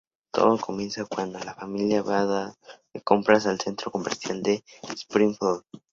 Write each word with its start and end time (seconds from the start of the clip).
Todo 0.31 0.57
comienza 0.57 1.05
cuando 1.05 1.37
la 1.37 1.53
familia 1.53 2.01
va 2.01 2.55
de 2.91 3.01
compras 3.03 3.45
al 3.45 3.59
centro 3.61 3.91
comercial 3.91 4.41
de 4.41 4.63
Springfield. 4.95 5.63